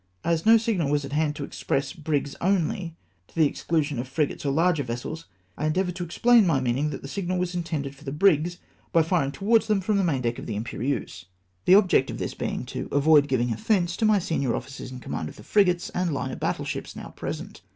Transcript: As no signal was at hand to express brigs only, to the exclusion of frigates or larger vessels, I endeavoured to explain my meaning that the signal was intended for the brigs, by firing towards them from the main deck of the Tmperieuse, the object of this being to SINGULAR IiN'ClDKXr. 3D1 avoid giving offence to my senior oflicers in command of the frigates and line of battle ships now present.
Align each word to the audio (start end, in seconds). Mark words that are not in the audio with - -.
As 0.23 0.47
no 0.47 0.57
signal 0.57 0.89
was 0.89 1.05
at 1.05 1.11
hand 1.13 1.35
to 1.35 1.43
express 1.43 1.93
brigs 1.93 2.35
only, 2.41 2.95
to 3.27 3.35
the 3.35 3.45
exclusion 3.45 3.99
of 3.99 4.07
frigates 4.07 4.43
or 4.43 4.51
larger 4.51 4.81
vessels, 4.81 5.25
I 5.59 5.67
endeavoured 5.67 5.95
to 5.97 6.03
explain 6.03 6.47
my 6.47 6.59
meaning 6.59 6.89
that 6.89 7.03
the 7.03 7.07
signal 7.07 7.37
was 7.37 7.53
intended 7.53 7.93
for 7.95 8.03
the 8.03 8.11
brigs, 8.11 8.57
by 8.91 9.03
firing 9.03 9.31
towards 9.31 9.67
them 9.67 9.79
from 9.79 9.97
the 9.97 10.03
main 10.03 10.23
deck 10.23 10.39
of 10.39 10.47
the 10.47 10.55
Tmperieuse, 10.59 11.25
the 11.65 11.75
object 11.75 12.09
of 12.09 12.17
this 12.17 12.33
being 12.33 12.65
to 12.65 12.79
SINGULAR 12.79 12.85
IiN'ClDKXr. 12.85 12.89
3D1 12.89 12.97
avoid 12.97 13.27
giving 13.27 13.53
offence 13.53 13.95
to 13.97 14.05
my 14.05 14.17
senior 14.17 14.49
oflicers 14.53 14.91
in 14.91 14.99
command 15.01 15.29
of 15.29 15.35
the 15.35 15.43
frigates 15.43 15.91
and 15.91 16.11
line 16.11 16.31
of 16.31 16.39
battle 16.39 16.65
ships 16.65 16.95
now 16.95 17.09
present. 17.09 17.61